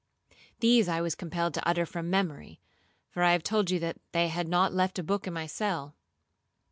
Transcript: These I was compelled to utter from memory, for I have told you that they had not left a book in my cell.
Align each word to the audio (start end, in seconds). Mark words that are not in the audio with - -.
These 0.61 0.87
I 0.89 0.99
was 0.99 1.13
compelled 1.13 1.53
to 1.53 1.67
utter 1.67 1.85
from 1.85 2.09
memory, 2.09 2.59
for 3.11 3.21
I 3.21 3.33
have 3.33 3.43
told 3.43 3.69
you 3.69 3.77
that 3.81 3.97
they 4.13 4.29
had 4.29 4.47
not 4.47 4.73
left 4.73 4.97
a 4.97 5.03
book 5.03 5.27
in 5.27 5.33
my 5.35 5.45
cell. 5.45 5.95